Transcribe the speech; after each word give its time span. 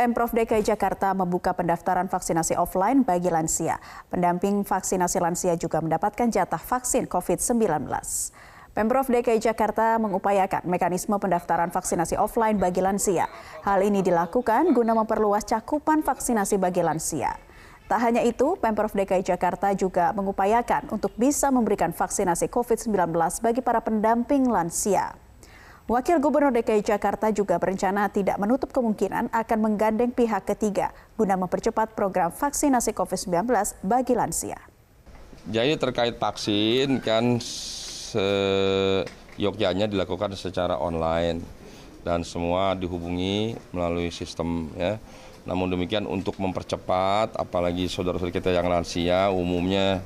Pemprov 0.00 0.32
DKI 0.32 0.64
Jakarta 0.64 1.12
membuka 1.12 1.52
pendaftaran 1.52 2.08
vaksinasi 2.08 2.56
offline 2.56 3.04
bagi 3.04 3.28
lansia. 3.28 3.76
Pendamping 4.08 4.64
vaksinasi 4.64 5.20
lansia 5.20 5.60
juga 5.60 5.84
mendapatkan 5.84 6.24
jatah 6.32 6.56
vaksin 6.56 7.04
COVID-19. 7.04 7.84
Pemprov 8.72 9.12
DKI 9.12 9.44
Jakarta 9.44 10.00
mengupayakan 10.00 10.64
mekanisme 10.64 11.20
pendaftaran 11.20 11.68
vaksinasi 11.68 12.16
offline 12.16 12.56
bagi 12.56 12.80
lansia. 12.80 13.28
Hal 13.60 13.84
ini 13.84 14.00
dilakukan 14.00 14.72
guna 14.72 14.96
memperluas 14.96 15.44
cakupan 15.44 16.00
vaksinasi 16.00 16.56
bagi 16.56 16.80
lansia. 16.80 17.36
Tak 17.84 18.00
hanya 18.00 18.24
itu, 18.24 18.56
Pemprov 18.56 18.96
DKI 18.96 19.20
Jakarta 19.20 19.76
juga 19.76 20.16
mengupayakan 20.16 20.88
untuk 20.96 21.12
bisa 21.20 21.52
memberikan 21.52 21.92
vaksinasi 21.92 22.48
COVID-19 22.48 23.12
bagi 23.44 23.60
para 23.60 23.84
pendamping 23.84 24.48
lansia. 24.48 25.12
Wakil 25.90 26.22
Gubernur 26.22 26.54
DKI 26.54 26.86
Jakarta 26.86 27.34
juga 27.34 27.58
berencana 27.58 28.06
tidak 28.06 28.38
menutup 28.38 28.70
kemungkinan 28.70 29.26
akan 29.34 29.58
menggandeng 29.58 30.14
pihak 30.14 30.46
ketiga 30.46 30.94
guna 31.18 31.34
mempercepat 31.34 31.98
program 31.98 32.30
vaksinasi 32.30 32.94
COVID-19 32.94 33.50
bagi 33.82 34.14
lansia. 34.14 34.54
Jadi 35.50 35.74
terkait 35.82 36.14
vaksin 36.14 37.02
kan 37.02 37.42
yogyanya 39.34 39.90
dilakukan 39.90 40.30
secara 40.38 40.78
online 40.78 41.42
dan 42.06 42.22
semua 42.22 42.78
dihubungi 42.78 43.58
melalui 43.74 44.14
sistem 44.14 44.70
ya. 44.78 44.94
Namun 45.42 45.74
demikian 45.74 46.06
untuk 46.06 46.38
mempercepat 46.38 47.34
apalagi 47.34 47.90
saudara-saudara 47.90 48.30
kita 48.30 48.54
yang 48.54 48.70
lansia 48.70 49.34
umumnya 49.34 49.98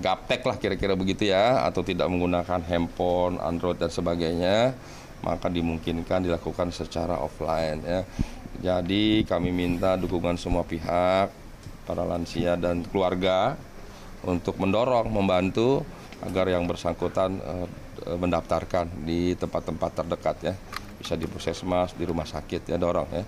gaptek 0.00 0.42
lah 0.48 0.56
kira-kira 0.56 0.96
begitu 0.96 1.28
ya 1.28 1.68
atau 1.68 1.84
tidak 1.84 2.08
menggunakan 2.08 2.64
handphone, 2.64 3.36
Android 3.38 3.76
dan 3.76 3.92
sebagainya 3.92 4.72
maka 5.20 5.52
dimungkinkan 5.52 6.24
dilakukan 6.24 6.72
secara 6.72 7.20
offline 7.20 7.80
ya. 7.84 8.00
Jadi 8.60 9.24
kami 9.24 9.52
minta 9.52 9.96
dukungan 9.96 10.36
semua 10.36 10.64
pihak, 10.64 11.32
para 11.88 12.04
lansia 12.04 12.60
dan 12.60 12.84
keluarga 12.84 13.56
untuk 14.20 14.60
mendorong, 14.60 15.08
membantu 15.08 15.80
agar 16.20 16.52
yang 16.52 16.68
bersangkutan 16.68 17.40
uh, 17.40 17.66
mendaftarkan 18.20 19.04
di 19.08 19.32
tempat-tempat 19.36 20.04
terdekat 20.04 20.36
ya. 20.44 20.54
Bisa 21.00 21.16
di 21.16 21.24
puskesmas, 21.24 21.96
di 21.96 22.04
rumah 22.04 22.28
sakit 22.28 22.68
ya 22.68 22.76
dorong 22.76 23.08
ya. 23.08 23.24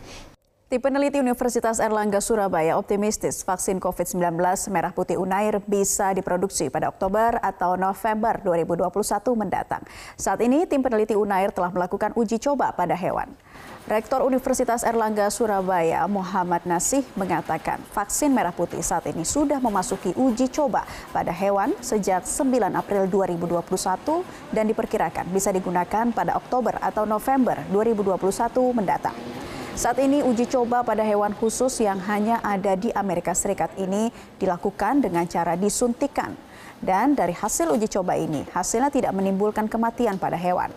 Tim 0.72 0.80
peneliti 0.80 1.20
Universitas 1.20 1.76
Erlangga 1.84 2.16
Surabaya 2.24 2.80
optimistis 2.80 3.44
vaksin 3.44 3.76
COVID-19 3.76 4.40
merah 4.72 4.88
putih 4.88 5.20
Unair 5.20 5.60
bisa 5.68 6.16
diproduksi 6.16 6.72
pada 6.72 6.88
Oktober 6.88 7.36
atau 7.44 7.76
November 7.76 8.40
2021 8.40 8.88
mendatang. 9.36 9.84
Saat 10.16 10.40
ini 10.40 10.64
tim 10.64 10.80
peneliti 10.80 11.12
Unair 11.12 11.52
telah 11.52 11.68
melakukan 11.76 12.16
uji 12.16 12.40
coba 12.40 12.72
pada 12.72 12.96
hewan. 12.96 13.28
Rektor 13.84 14.24
Universitas 14.24 14.80
Erlangga 14.80 15.28
Surabaya 15.28 16.08
Muhammad 16.08 16.64
Nasih 16.64 17.04
mengatakan 17.20 17.76
vaksin 17.92 18.32
merah 18.32 18.56
putih 18.56 18.80
saat 18.80 19.04
ini 19.12 19.28
sudah 19.28 19.60
memasuki 19.60 20.16
uji 20.16 20.48
coba 20.48 20.88
pada 21.12 21.36
hewan 21.36 21.76
sejak 21.84 22.24
9 22.24 22.48
April 22.72 23.12
2021 23.12 23.60
dan 24.56 24.64
diperkirakan 24.72 25.28
bisa 25.36 25.52
digunakan 25.52 26.08
pada 26.16 26.32
Oktober 26.40 26.80
atau 26.80 27.04
November 27.04 27.60
2021 27.68 28.16
mendatang. 28.72 29.41
Saat 29.72 30.04
ini 30.04 30.20
uji 30.20 30.52
coba 30.52 30.84
pada 30.84 31.00
hewan 31.00 31.32
khusus 31.32 31.80
yang 31.80 31.96
hanya 32.04 32.44
ada 32.44 32.76
di 32.76 32.92
Amerika 32.92 33.32
Serikat 33.32 33.72
ini 33.80 34.12
dilakukan 34.36 35.00
dengan 35.00 35.24
cara 35.24 35.56
disuntikan. 35.56 36.36
Dan 36.76 37.16
dari 37.16 37.32
hasil 37.32 37.72
uji 37.72 37.88
coba 37.88 38.20
ini, 38.20 38.44
hasilnya 38.52 38.92
tidak 38.92 39.16
menimbulkan 39.16 39.72
kematian 39.72 40.20
pada 40.20 40.36
hewan. 40.36 40.68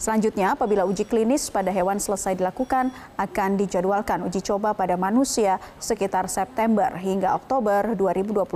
Selanjutnya, 0.00 0.56
apabila 0.56 0.88
uji 0.88 1.04
klinis 1.04 1.52
pada 1.52 1.68
hewan 1.68 2.00
selesai 2.00 2.32
dilakukan, 2.32 2.88
akan 3.20 3.50
dijadwalkan 3.60 4.24
uji 4.24 4.40
coba 4.40 4.72
pada 4.72 4.96
manusia 4.96 5.60
sekitar 5.76 6.24
September 6.32 6.88
hingga 6.96 7.36
Oktober 7.36 7.92
2021 7.92 8.48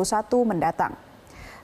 mendatang. 0.48 1.06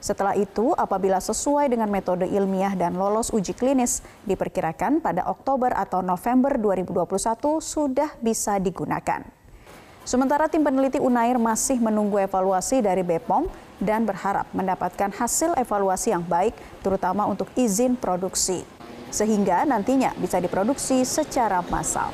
Setelah 0.03 0.35
itu, 0.35 0.75
apabila 0.75 1.23
sesuai 1.23 1.71
dengan 1.71 1.87
metode 1.87 2.27
ilmiah 2.27 2.75
dan 2.75 2.99
lolos 2.99 3.31
uji 3.31 3.55
klinis, 3.55 4.03
diperkirakan 4.27 4.99
pada 4.99 5.23
Oktober 5.31 5.71
atau 5.71 6.03
November 6.03 6.59
2021 6.59 7.63
sudah 7.63 8.11
bisa 8.19 8.59
digunakan. 8.59 9.23
Sementara 10.03 10.51
tim 10.51 10.67
peneliti 10.67 10.99
Unair 10.99 11.39
masih 11.39 11.79
menunggu 11.79 12.19
evaluasi 12.19 12.83
dari 12.83 13.07
BPOM 13.07 13.47
dan 13.79 14.03
berharap 14.03 14.51
mendapatkan 14.51 15.15
hasil 15.15 15.55
evaluasi 15.55 16.11
yang 16.11 16.27
baik, 16.27 16.59
terutama 16.83 17.23
untuk 17.31 17.47
izin 17.55 17.95
produksi, 17.95 18.67
sehingga 19.15 19.63
nantinya 19.63 20.19
bisa 20.19 20.43
diproduksi 20.43 21.07
secara 21.07 21.63
massal 21.71 22.11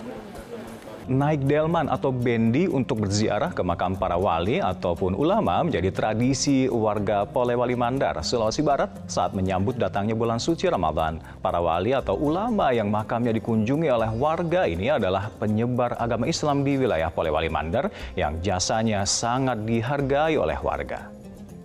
naik 1.09 1.49
delman 1.49 1.89
atau 1.89 2.13
bendi 2.13 2.69
untuk 2.69 3.09
berziarah 3.09 3.51
ke 3.57 3.65
makam 3.65 3.97
para 3.97 4.21
wali 4.21 4.61
ataupun 4.61 5.17
ulama 5.17 5.65
menjadi 5.65 5.89
tradisi 5.89 6.69
warga 6.69 7.25
Polewali 7.25 7.73
Mandar, 7.75 8.21
Sulawesi 8.21 8.61
Barat 8.61 8.93
saat 9.09 9.33
menyambut 9.33 9.81
datangnya 9.81 10.13
bulan 10.13 10.37
suci 10.37 10.69
Ramadan. 10.69 11.19
Para 11.41 11.65
wali 11.65 11.97
atau 11.97 12.15
ulama 12.15 12.71
yang 12.77 12.93
makamnya 12.93 13.33
dikunjungi 13.33 13.89
oleh 13.89 14.13
warga 14.21 14.69
ini 14.69 14.93
adalah 14.93 15.33
penyebar 15.41 15.97
agama 15.97 16.29
Islam 16.29 16.61
di 16.61 16.77
wilayah 16.77 17.09
Polewali 17.09 17.49
Mandar 17.49 17.89
yang 18.13 18.39
jasanya 18.45 19.09
sangat 19.09 19.65
dihargai 19.65 20.37
oleh 20.37 20.61
warga. 20.61 21.09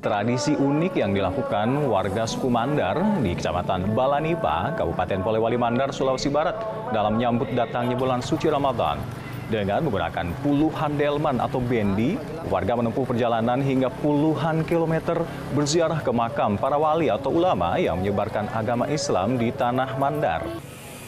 Tradisi 0.03 0.51
unik 0.51 0.99
yang 0.99 1.15
dilakukan 1.15 1.87
warga 1.87 2.27
suku 2.27 2.51
Mandar 2.51 2.99
di 3.23 3.31
Kecamatan 3.39 3.95
Balanipa, 3.95 4.75
Kabupaten 4.75 5.23
Polewali 5.23 5.55
Mandar, 5.55 5.95
Sulawesi 5.95 6.27
Barat 6.27 6.59
dalam 6.91 7.15
menyambut 7.15 7.55
datangnya 7.55 7.95
bulan 7.95 8.19
suci 8.19 8.51
Ramadan. 8.51 8.99
Dengan 9.53 9.86
menggunakan 9.86 10.34
puluhan 10.41 10.97
delman 10.97 11.38
atau 11.38 11.62
bendi, 11.62 12.18
warga 12.50 12.74
menempuh 12.74 13.06
perjalanan 13.06 13.62
hingga 13.62 13.86
puluhan 14.02 14.66
kilometer 14.66 15.22
berziarah 15.53 16.02
ke 16.02 16.09
makam 16.09 16.58
para 16.58 16.74
wali 16.74 17.06
atau 17.06 17.30
ulama 17.30 17.78
yang 17.78 18.02
menyebarkan 18.02 18.50
agama 18.50 18.90
Islam 18.90 19.38
di 19.38 19.53
Tanah 19.53 19.94
Mandar. 20.02 20.41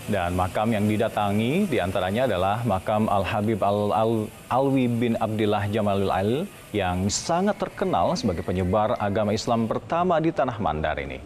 Dan 0.05 0.37
makam 0.37 0.69
yang 0.69 0.85
didatangi 0.85 1.65
di 1.65 1.81
antaranya 1.81 2.29
adalah 2.29 2.61
makam 2.69 3.09
Al-Habib 3.09 3.57
Al-Alwi 3.65 4.85
bin 4.93 5.17
Abdillah 5.17 5.65
Jamalul 5.73 6.13
Al 6.13 6.45
yang 6.69 7.09
sangat 7.09 7.57
terkenal 7.57 8.13
sebagai 8.13 8.45
penyebar 8.45 8.93
agama 9.01 9.33
Islam 9.33 9.65
pertama 9.65 10.21
di 10.21 10.29
Tanah 10.29 10.61
Mandar 10.61 11.01
ini. 11.01 11.17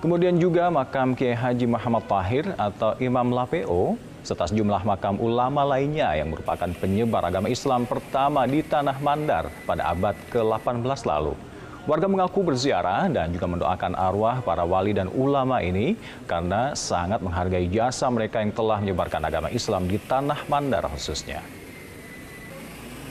Kemudian 0.00 0.40
juga 0.40 0.72
makam 0.72 1.12
Kiai 1.12 1.36
Haji 1.36 1.68
Muhammad 1.68 2.08
Tahir 2.08 2.48
atau 2.56 2.96
Imam 2.96 3.28
Lapeo 3.28 4.00
serta 4.24 4.48
sejumlah 4.48 4.88
makam 4.88 5.20
ulama 5.20 5.68
lainnya 5.68 6.16
yang 6.16 6.32
merupakan 6.32 6.66
penyebar 6.80 7.28
agama 7.28 7.52
Islam 7.52 7.84
pertama 7.84 8.48
di 8.48 8.64
Tanah 8.64 8.96
Mandar 9.04 9.52
pada 9.68 9.92
abad 9.92 10.16
ke-18 10.32 11.04
lalu. 11.04 11.36
Warga 11.84 12.08
mengaku 12.08 12.40
berziarah 12.40 13.12
dan 13.12 13.28
juga 13.28 13.44
mendoakan 13.44 13.92
arwah 13.92 14.40
para 14.40 14.64
wali 14.64 14.96
dan 14.96 15.12
ulama 15.12 15.60
ini 15.60 16.00
karena 16.24 16.72
sangat 16.72 17.20
menghargai 17.20 17.68
jasa 17.68 18.08
mereka 18.08 18.40
yang 18.40 18.56
telah 18.56 18.80
menyebarkan 18.80 19.20
agama 19.20 19.52
Islam 19.52 19.84
di 19.84 20.00
Tanah 20.00 20.48
Mandar 20.48 20.88
khususnya. 20.88 21.44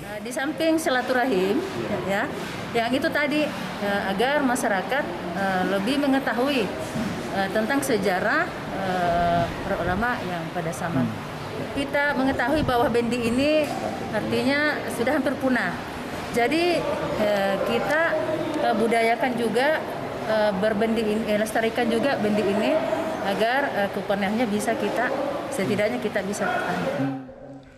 Nah, 0.02 0.18
di 0.18 0.34
samping 0.34 0.82
silaturahim, 0.82 1.62
ya, 2.10 2.26
yang 2.74 2.90
itu 2.90 3.06
tadi 3.14 3.46
ya, 3.86 4.10
agar 4.10 4.42
masyarakat 4.42 5.06
uh, 5.38 5.64
lebih 5.78 6.02
mengetahui 6.02 6.66
uh, 7.34 7.50
tentang 7.52 7.80
sejarah 7.82 8.46
uh, 8.78 9.44
para 9.66 9.76
ulama 9.82 10.18
yang 10.26 10.44
pada 10.54 10.72
zaman 10.72 11.06
hmm. 11.06 11.74
kita 11.78 12.14
mengetahui 12.18 12.62
bahwa 12.66 12.88
bendi 12.90 13.30
ini 13.30 13.68
artinya 14.14 14.78
sudah 14.94 15.18
hampir 15.18 15.34
punah. 15.42 15.74
Jadi 16.34 16.82
uh, 17.22 17.56
kita 17.70 18.02
uh, 18.66 18.74
budayakan 18.74 19.38
juga 19.38 19.78
uh, 20.30 20.52
berbendi 20.58 21.06
ini, 21.06 21.24
eh, 21.30 21.38
lestarikan 21.38 21.86
juga 21.86 22.18
bendi 22.18 22.42
ini 22.42 22.74
agar 23.30 23.62
uh, 23.78 23.90
kepunahnya 23.94 24.50
bisa 24.50 24.74
kita 24.74 25.14
setidaknya 25.54 26.02
kita 26.02 26.26
bisa 26.26 26.50
pertahankan. 26.50 27.33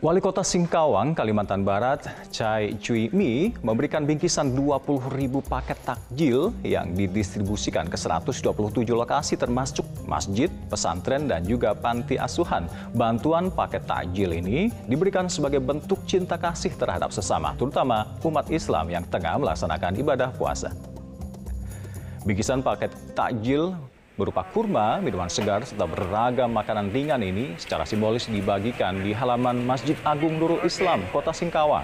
Wali 0.05 0.21
Kota 0.21 0.45
Singkawang, 0.45 1.17
Kalimantan 1.17 1.65
Barat, 1.65 2.29
Chai 2.29 2.77
Cui 2.77 3.09
Mi, 3.09 3.49
memberikan 3.65 4.05
bingkisan 4.05 4.53
20 4.53 5.01
ribu 5.17 5.41
paket 5.41 5.81
takjil 5.81 6.53
yang 6.61 6.93
didistribusikan 6.93 7.89
ke 7.89 7.97
127 7.97 8.85
lokasi 8.85 9.33
termasuk 9.33 9.81
masjid, 10.05 10.45
pesantren, 10.69 11.25
dan 11.25 11.41
juga 11.41 11.73
panti 11.73 12.21
asuhan. 12.21 12.69
Bantuan 12.93 13.49
paket 13.49 13.89
takjil 13.89 14.37
ini 14.37 14.69
diberikan 14.85 15.25
sebagai 15.25 15.57
bentuk 15.57 15.97
cinta 16.05 16.37
kasih 16.37 16.77
terhadap 16.77 17.09
sesama, 17.09 17.57
terutama 17.57 18.05
umat 18.21 18.45
Islam 18.53 18.93
yang 18.93 19.09
tengah 19.09 19.41
melaksanakan 19.41 19.97
ibadah 19.97 20.29
puasa. 20.37 20.69
Bingkisan 22.29 22.61
paket 22.61 22.93
takjil 23.17 23.73
berupa 24.15 24.47
kurma, 24.47 25.03
minuman 25.03 25.27
segar, 25.27 25.67
serta 25.67 25.83
beragam 25.83 26.47
makanan 26.47 26.87
ringan 26.87 27.19
ini 27.19 27.59
secara 27.59 27.83
simbolis 27.83 28.31
dibagikan 28.31 29.03
di 29.03 29.11
halaman 29.11 29.59
Masjid 29.67 29.95
Agung 30.07 30.39
Nurul 30.39 30.63
Islam, 30.63 31.03
Kota 31.11 31.35
Singkawang. 31.35 31.83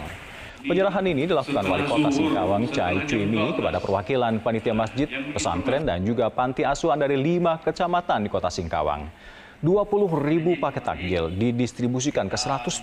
Penyerahan 0.63 1.04
ini 1.12 1.28
dilakukan 1.28 1.66
Wali 1.68 1.83
Kota 1.83 2.07
Singkawang 2.07 2.72
Chai 2.72 3.04
Cuimi 3.04 3.51
kepada 3.51 3.83
perwakilan 3.83 4.39
panitia 4.39 4.72
masjid, 4.72 5.12
pesantren, 5.36 5.83
dan 5.83 6.07
juga 6.07 6.31
panti 6.31 6.63
asuhan 6.63 7.04
dari 7.04 7.19
lima 7.19 7.60
kecamatan 7.60 8.24
di 8.24 8.30
Kota 8.31 8.48
Singkawang. 8.48 9.12
20 9.62 10.25
ribu 10.25 10.57
paket 10.57 10.81
takjil 10.88 11.30
didistribusikan 11.38 12.25
ke 12.31 12.33
127 12.33 12.81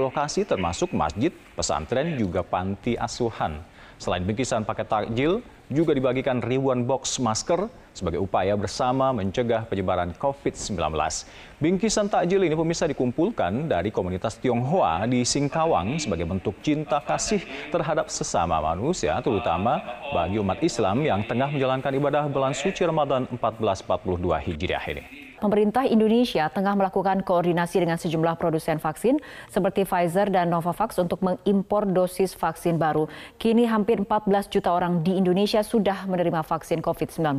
lokasi 0.00 0.48
termasuk 0.48 0.90
masjid, 0.96 1.30
pesantren, 1.54 2.16
juga 2.16 2.40
panti 2.40 2.96
asuhan. 2.96 3.60
Selain 4.00 4.24
bingkisan 4.24 4.64
paket 4.64 4.88
takjil, 4.88 5.44
juga 5.68 5.92
dibagikan 5.92 6.40
ribuan 6.40 6.88
box 6.88 7.20
masker 7.20 7.68
sebagai 7.92 8.22
upaya 8.22 8.54
bersama 8.54 9.10
mencegah 9.10 9.66
penyebaran 9.66 10.14
COVID-19. 10.16 10.78
Bingkisan 11.58 12.06
takjil 12.06 12.46
ini 12.46 12.54
pemirsa 12.54 12.86
dikumpulkan 12.86 13.66
dari 13.66 13.90
komunitas 13.90 14.38
Tionghoa 14.38 15.04
di 15.10 15.26
Singkawang 15.26 15.98
sebagai 15.98 16.24
bentuk 16.30 16.56
cinta 16.62 17.02
kasih 17.02 17.42
terhadap 17.74 18.06
sesama 18.06 18.62
manusia, 18.62 19.18
terutama 19.18 19.82
bagi 20.14 20.38
umat 20.38 20.62
Islam 20.62 21.02
yang 21.02 21.26
tengah 21.26 21.50
menjalankan 21.50 21.92
ibadah 21.98 22.24
bulan 22.30 22.54
suci 22.54 22.86
Ramadan 22.86 23.26
1442 23.34 24.46
Hijriah 24.46 24.84
ini. 24.94 25.17
Pemerintah 25.38 25.86
Indonesia 25.86 26.50
tengah 26.50 26.74
melakukan 26.74 27.22
koordinasi 27.22 27.78
dengan 27.86 27.94
sejumlah 27.94 28.34
produsen 28.42 28.82
vaksin 28.82 29.22
seperti 29.46 29.86
Pfizer 29.86 30.26
dan 30.34 30.50
Novavax 30.50 30.98
untuk 30.98 31.22
mengimpor 31.22 31.86
dosis 31.86 32.34
vaksin 32.34 32.74
baru. 32.74 33.06
Kini 33.38 33.70
hampir 33.70 34.02
14 34.02 34.50
juta 34.50 34.74
orang 34.74 35.06
di 35.06 35.14
Indonesia 35.14 35.62
sudah 35.62 36.10
menerima 36.10 36.42
vaksin 36.42 36.82
COVID-19. 36.82 37.38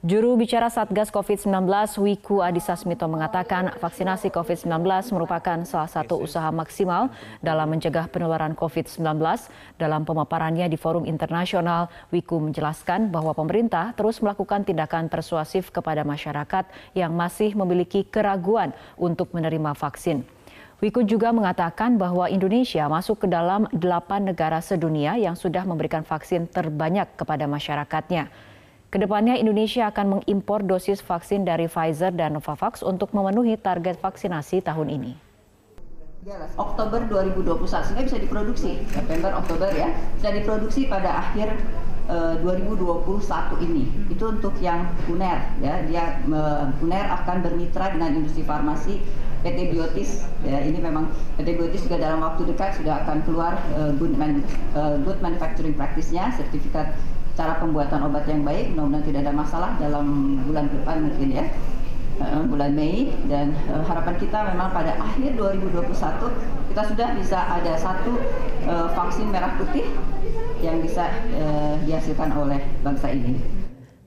Juru 0.00 0.32
bicara 0.40 0.72
Satgas 0.72 1.12
COVID-19 1.12 1.68
Wiku 2.00 2.40
Adhisa 2.40 2.72
Smito 2.72 3.04
mengatakan 3.04 3.76
vaksinasi 3.84 4.32
COVID-19 4.32 4.80
merupakan 5.12 5.60
salah 5.68 5.92
satu 5.92 6.24
usaha 6.24 6.48
maksimal 6.48 7.12
dalam 7.44 7.68
mencegah 7.68 8.08
penularan 8.08 8.56
COVID-19. 8.56 9.04
Dalam 9.76 10.08
pemaparannya 10.08 10.72
di 10.72 10.80
forum 10.80 11.04
internasional, 11.04 11.92
Wiku 12.08 12.40
menjelaskan 12.40 13.12
bahwa 13.12 13.36
pemerintah 13.36 13.92
terus 13.92 14.24
melakukan 14.24 14.64
tindakan 14.64 15.12
persuasif 15.12 15.68
kepada 15.68 16.00
masyarakat 16.00 16.64
yang 16.96 17.12
masih 17.12 17.52
memiliki 17.52 18.00
keraguan 18.08 18.72
untuk 18.96 19.36
menerima 19.36 19.76
vaksin. 19.76 20.24
Wiku 20.80 21.04
juga 21.04 21.28
mengatakan 21.28 22.00
bahwa 22.00 22.24
Indonesia 22.32 22.88
masuk 22.88 23.28
ke 23.28 23.28
dalam 23.28 23.68
delapan 23.68 24.32
negara 24.32 24.64
sedunia 24.64 25.20
yang 25.20 25.36
sudah 25.36 25.68
memberikan 25.68 26.08
vaksin 26.08 26.48
terbanyak 26.48 27.20
kepada 27.20 27.44
masyarakatnya. 27.44 28.49
Ke 28.90 28.98
depannya 28.98 29.38
Indonesia 29.38 29.86
akan 29.86 30.18
mengimpor 30.18 30.66
dosis 30.66 30.98
vaksin 30.98 31.46
dari 31.46 31.70
Pfizer 31.70 32.10
dan 32.10 32.34
Novavax 32.34 32.82
untuk 32.82 33.14
memenuhi 33.14 33.54
target 33.54 34.02
vaksinasi 34.02 34.66
tahun 34.66 34.90
ini. 34.90 35.14
Oktober 36.58 37.06
2021 37.06 37.70
sehingga 37.70 38.02
bisa 38.02 38.18
diproduksi. 38.18 38.82
September 38.90 39.30
Oktober 39.38 39.70
ya. 39.70 39.94
Bisa 40.18 40.34
diproduksi 40.34 40.90
pada 40.90 41.22
akhir 41.22 41.54
uh, 42.10 42.34
2021 42.42 43.62
ini. 43.62 43.86
Itu 44.10 44.34
untuk 44.34 44.58
yang 44.58 44.90
UNER 45.06 45.38
ya. 45.62 45.86
Dia 45.86 46.18
uh, 46.26 46.74
UNER 46.82 47.06
akan 47.22 47.46
bermitra 47.46 47.94
dengan 47.94 48.18
industri 48.18 48.42
farmasi 48.42 48.98
PT 49.46 49.70
Biotis 49.70 50.26
ya. 50.42 50.66
Ini 50.66 50.82
memang 50.82 51.14
PT 51.38 51.54
Biotis 51.54 51.86
juga 51.86 52.10
dalam 52.10 52.26
waktu 52.26 52.42
dekat 52.42 52.82
sudah 52.82 53.06
akan 53.06 53.22
keluar 53.22 53.54
uh, 53.78 53.94
good, 53.94 54.18
man, 54.18 54.42
good 55.06 55.22
manufacturing 55.22 55.78
practice-nya 55.78 56.34
sertifikat 56.34 56.90
cara 57.40 57.56
pembuatan 57.56 58.04
obat 58.04 58.28
yang 58.28 58.44
baik 58.44 58.76
mudah-mudahan 58.76 59.04
tidak 59.08 59.20
ada 59.24 59.32
masalah 59.32 59.70
dalam 59.80 60.36
bulan 60.44 60.68
depan 60.68 61.08
mungkin 61.08 61.28
ya 61.32 61.44
uh, 62.20 62.44
bulan 62.44 62.76
Mei 62.76 63.08
dan 63.32 63.56
uh, 63.72 63.80
harapan 63.80 64.14
kita 64.20 64.44
memang 64.52 64.68
pada 64.76 64.92
akhir 65.00 65.40
2021 65.40 65.88
kita 66.68 66.82
sudah 66.92 67.08
bisa 67.16 67.38
ada 67.40 67.72
satu 67.80 68.20
uh, 68.68 68.92
vaksin 68.92 69.32
merah 69.32 69.56
putih 69.56 69.88
yang 70.60 70.84
bisa 70.84 71.08
uh, 71.40 71.80
dihasilkan 71.88 72.28
oleh 72.36 72.60
bangsa 72.84 73.08
ini. 73.08 73.40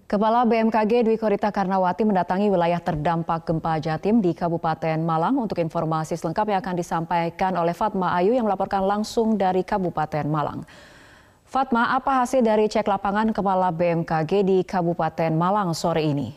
Kepala 0.05 0.45
BMKG 0.45 1.09
Dwi 1.09 1.17
Korita 1.17 1.49
Karnawati 1.49 2.05
mendatangi 2.05 2.45
wilayah 2.45 2.77
terdampak 2.77 3.49
gempa 3.49 3.81
Jatim 3.81 4.21
di 4.21 4.37
Kabupaten 4.37 5.01
Malang 5.01 5.41
untuk 5.41 5.57
informasi 5.57 6.13
selengkap 6.13 6.53
yang 6.53 6.61
akan 6.61 6.75
disampaikan 6.77 7.57
oleh 7.57 7.73
Fatma 7.73 8.13
Ayu 8.13 8.37
yang 8.37 8.45
melaporkan 8.45 8.85
langsung 8.85 9.41
dari 9.41 9.65
Kabupaten 9.65 10.29
Malang. 10.29 10.61
Fatma, 11.53 11.93
apa 11.93 12.25
hasil 12.25 12.41
dari 12.41 12.65
cek 12.65 12.89
lapangan 12.89 13.29
Kepala 13.29 13.69
BMKG 13.69 14.41
di 14.41 14.65
Kabupaten 14.65 15.29
Malang 15.37 15.77
sore 15.77 16.01
ini? 16.01 16.33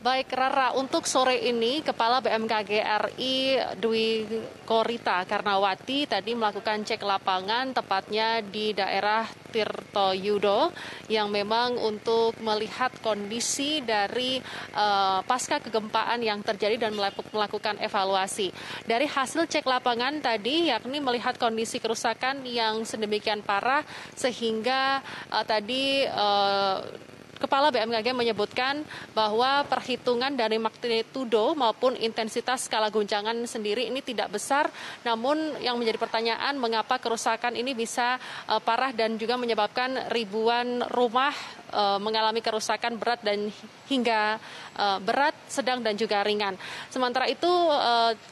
Baik 0.00 0.32
Rara, 0.32 0.72
untuk 0.72 1.04
sore 1.04 1.36
ini 1.36 1.84
Kepala 1.84 2.24
BMKG 2.24 2.80
RI 2.80 3.60
Dwi 3.76 4.24
Korita 4.64 5.20
Karnawati 5.28 6.08
tadi 6.08 6.32
melakukan 6.32 6.80
cek 6.80 7.04
lapangan 7.04 7.76
tepatnya 7.76 8.40
di 8.40 8.72
daerah 8.72 9.28
Tirto 9.50 10.14
Yudo 10.14 10.70
yang 11.10 11.28
memang 11.28 11.74
untuk 11.76 12.38
melihat 12.40 12.94
kondisi 13.02 13.82
dari 13.82 14.38
uh, 14.78 15.20
pasca 15.26 15.58
kegempaan 15.58 16.22
yang 16.22 16.40
terjadi 16.40 16.88
dan 16.88 16.94
melakukan 17.34 17.76
evaluasi. 17.82 18.54
Dari 18.86 19.10
hasil 19.10 19.50
cek 19.50 19.66
lapangan 19.66 20.22
tadi 20.22 20.70
yakni 20.70 21.02
melihat 21.02 21.36
kondisi 21.36 21.82
kerusakan 21.82 22.46
yang 22.46 22.86
sedemikian 22.86 23.42
parah 23.42 23.82
sehingga 24.14 25.02
uh, 25.34 25.44
tadi 25.44 26.06
uh, 26.06 27.09
Kepala 27.40 27.72
BMKG 27.72 28.12
menyebutkan 28.12 28.84
bahwa 29.16 29.64
perhitungan 29.64 30.28
dari 30.36 30.60
magnitudo 30.60 31.56
maupun 31.56 31.96
intensitas 31.96 32.68
skala 32.68 32.92
guncangan 32.92 33.32
sendiri 33.48 33.88
ini 33.88 34.04
tidak 34.04 34.28
besar, 34.28 34.68
namun 35.08 35.56
yang 35.64 35.80
menjadi 35.80 35.96
pertanyaan 35.96 36.60
mengapa 36.60 37.00
kerusakan 37.00 37.56
ini 37.56 37.72
bisa 37.72 38.20
uh, 38.44 38.60
parah 38.60 38.92
dan 38.92 39.16
juga 39.16 39.40
menyebabkan 39.40 40.12
ribuan 40.12 40.84
rumah 40.92 41.32
uh, 41.72 41.96
mengalami 41.96 42.44
kerusakan 42.44 43.00
berat 43.00 43.24
dan 43.24 43.48
hingga 43.88 44.36
uh, 44.76 45.00
berat, 45.00 45.32
sedang 45.48 45.80
dan 45.80 45.96
juga 45.96 46.20
ringan. 46.20 46.60
Sementara 46.92 47.24
itu 47.24 47.48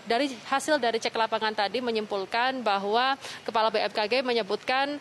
dari 0.04 0.28
hasil 0.52 0.76
dari 0.76 1.00
cek 1.00 1.16
lapangan 1.16 1.56
tadi 1.56 1.80
menyimpulkan 1.80 2.60
bahwa 2.60 3.16
Kepala 3.40 3.72
BMKG 3.72 4.20
menyebutkan 4.20 5.00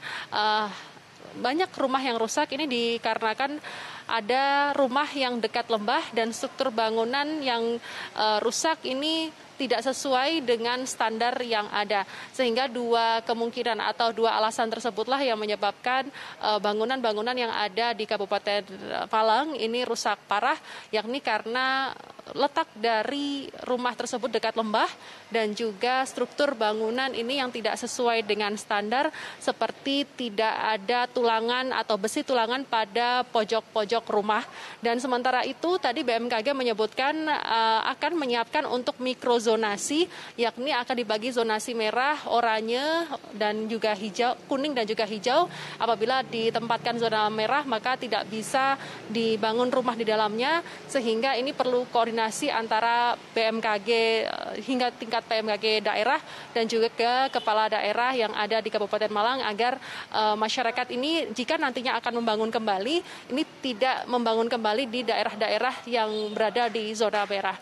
banyak 1.38 1.70
rumah 1.78 2.02
yang 2.02 2.18
rusak 2.18 2.50
ini 2.58 2.66
dikarenakan 2.66 3.62
ada 4.08 4.72
rumah 4.74 5.08
yang 5.12 5.44
dekat 5.44 5.68
lembah 5.68 6.04
dan 6.16 6.32
struktur 6.32 6.72
bangunan 6.72 7.44
yang 7.44 7.78
uh, 8.16 8.40
rusak 8.40 8.80
ini 8.88 9.30
tidak 9.58 9.82
sesuai 9.84 10.46
dengan 10.46 10.86
standar 10.86 11.36
yang 11.42 11.66
ada. 11.74 12.06
Sehingga 12.32 12.70
dua 12.70 13.26
kemungkinan 13.26 13.82
atau 13.82 14.14
dua 14.14 14.38
alasan 14.38 14.70
tersebutlah 14.70 15.20
yang 15.26 15.36
menyebabkan 15.36 16.08
eh, 16.40 16.60
bangunan-bangunan 16.62 17.36
yang 17.36 17.52
ada 17.52 17.92
di 17.98 18.06
Kabupaten 18.06 18.64
Palang 19.10 19.58
ini 19.58 19.84
rusak 19.84 20.22
parah, 20.30 20.56
yakni 20.94 21.20
karena 21.20 21.92
letak 22.36 22.68
dari 22.76 23.48
rumah 23.64 23.96
tersebut 23.96 24.28
dekat 24.28 24.58
lembah 24.58 24.90
dan 25.32 25.54
juga 25.56 26.04
struktur 26.04 26.56
bangunan 26.58 27.12
ini 27.14 27.40
yang 27.40 27.54
tidak 27.54 27.80
sesuai 27.80 28.26
dengan 28.26 28.56
standar 28.60 29.12
seperti 29.40 30.04
tidak 30.18 30.52
ada 30.52 31.08
tulangan 31.08 31.72
atau 31.72 31.96
besi 31.96 32.24
tulangan 32.26 32.64
pada 32.68 33.24
pojok-pojok 33.32 34.04
rumah 34.12 34.44
dan 34.84 35.00
sementara 35.00 35.44
itu 35.48 35.80
tadi 35.80 36.04
BMKG 36.04 36.52
menyebutkan 36.52 37.16
uh, 37.28 37.82
akan 37.96 38.18
menyiapkan 38.18 38.66
untuk 38.68 39.00
mikrozonasi 39.48 40.12
yakni 40.36 40.76
akan 40.76 40.96
dibagi 41.00 41.32
zonasi 41.32 41.72
merah, 41.72 42.20
oranye 42.28 42.84
dan 43.32 43.72
juga 43.72 43.96
hijau, 43.96 44.36
kuning 44.52 44.76
dan 44.76 44.84
juga 44.84 45.08
hijau 45.08 45.48
apabila 45.80 46.20
ditempatkan 46.28 47.00
zona 47.00 47.32
merah 47.32 47.64
maka 47.64 47.96
tidak 47.96 48.28
bisa 48.28 48.76
dibangun 49.08 49.72
rumah 49.72 49.96
di 49.96 50.04
dalamnya 50.04 50.60
sehingga 50.92 51.40
ini 51.40 51.56
perlu 51.56 51.88
koordinasi 51.96 52.52
antara 52.52 53.16
BMKG 53.32 53.90
eh, 53.90 54.24
hingga 54.68 54.92
tingkat 54.92 55.24
PMKG 55.24 55.88
daerah 55.88 56.20
dan 56.52 56.68
juga 56.68 56.92
ke 56.92 57.32
kepala 57.32 57.72
daerah 57.72 58.12
yang 58.12 58.36
ada 58.36 58.60
di 58.60 58.68
Kabupaten 58.68 59.08
Malang 59.14 59.40
agar 59.46 59.80
uh, 60.10 60.34
masyarakat 60.34 60.90
ini 60.92 61.30
jika 61.32 61.56
nantinya 61.56 61.96
akan 62.02 62.20
membangun 62.20 62.50
kembali 62.50 62.96
ini 63.32 63.44
tidak 63.62 64.10
membangun 64.10 64.50
kembali 64.50 64.90
di 64.90 65.06
daerah-daerah 65.06 65.86
yang 65.88 66.10
berada 66.34 66.68
di 66.68 66.92
zona 66.98 67.24
merah. 67.30 67.56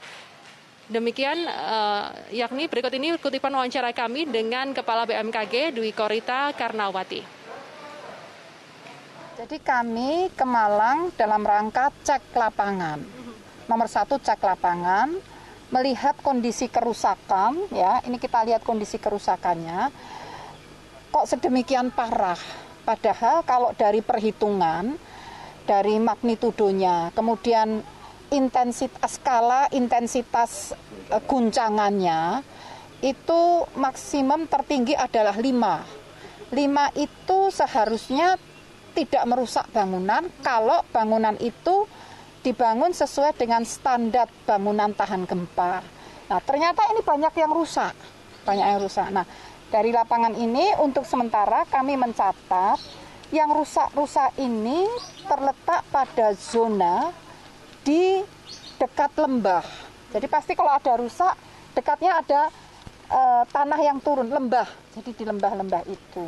Demikian 0.86 1.50
uh, 1.50 2.14
yakni 2.30 2.70
berikut 2.70 2.94
ini 2.94 3.18
kutipan 3.18 3.54
wawancara 3.58 3.90
kami 3.90 4.30
dengan 4.30 4.70
Kepala 4.70 5.10
BMKG 5.10 5.74
Dwi 5.74 5.90
Korita 5.90 6.54
Karnawati. 6.54 7.26
Jadi 9.36 9.58
kami 9.60 10.30
ke 10.32 10.46
Malang 10.46 11.12
dalam 11.18 11.42
rangka 11.44 11.92
cek 12.06 12.38
lapangan 12.38 13.26
nomor 13.66 13.90
satu 13.90 14.22
cek 14.22 14.42
lapangan, 14.42 15.10
melihat 15.74 16.14
kondisi 16.22 16.70
kerusakan, 16.70 17.58
ya 17.74 18.02
ini 18.06 18.22
kita 18.22 18.46
lihat 18.46 18.62
kondisi 18.62 19.02
kerusakannya, 19.02 19.90
kok 21.10 21.26
sedemikian 21.26 21.90
parah. 21.90 22.38
Padahal 22.86 23.42
kalau 23.42 23.74
dari 23.74 24.06
perhitungan, 24.06 24.94
dari 25.66 25.98
magnitudonya, 25.98 27.10
kemudian 27.18 27.82
intensitas 28.34 29.20
skala 29.20 29.70
intensitas 29.74 30.74
uh, 31.12 31.22
guncangannya 31.26 32.42
itu 33.04 33.42
maksimum 33.78 34.50
tertinggi 34.50 34.98
adalah 34.98 35.38
5. 35.38 36.56
5 36.56 37.06
itu 37.06 37.40
seharusnya 37.54 38.40
tidak 38.96 39.24
merusak 39.28 39.68
bangunan 39.76 40.26
kalau 40.40 40.82
bangunan 40.90 41.36
itu 41.44 41.86
dibangun 42.42 42.96
sesuai 42.96 43.36
dengan 43.36 43.66
standar 43.68 44.30
bangunan 44.48 44.94
tahan 44.96 45.28
gempa. 45.28 45.84
Nah, 46.30 46.40
ternyata 46.42 46.88
ini 46.94 47.02
banyak 47.02 47.34
yang 47.38 47.52
rusak. 47.52 47.94
Banyak 48.46 48.66
yang 48.66 48.80
rusak. 48.82 49.10
Nah, 49.10 49.26
dari 49.70 49.90
lapangan 49.90 50.34
ini 50.38 50.78
untuk 50.80 51.04
sementara 51.04 51.66
kami 51.68 51.98
mencatat 51.98 52.78
yang 53.34 53.50
rusak-rusak 53.50 54.38
ini 54.38 54.86
terletak 55.26 55.82
pada 55.90 56.38
zona 56.38 57.25
di 57.86 58.26
dekat 58.82 59.14
lembah. 59.16 59.64
Jadi 60.10 60.26
pasti 60.26 60.58
kalau 60.58 60.74
ada 60.74 60.98
rusak, 60.98 61.38
dekatnya 61.78 62.20
ada 62.20 62.42
e, 63.08 63.22
tanah 63.54 63.80
yang 63.80 64.02
turun, 64.02 64.28
lembah. 64.28 64.66
Jadi 64.98 65.14
di 65.14 65.24
lembah-lembah 65.24 65.86
itu. 65.86 66.26